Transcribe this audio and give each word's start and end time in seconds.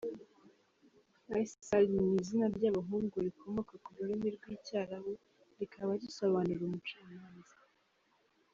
Faysal 1.25 1.85
ni 1.95 2.05
izina 2.19 2.45
ry’abahungu 2.55 3.15
rikomoka 3.25 3.73
ku 3.83 3.89
rurimi 3.97 4.27
rw’Icyarabu 4.35 5.11
rikaba 5.59 5.91
risobanura 6.01 6.61
“Umucamanza”. 6.69 7.57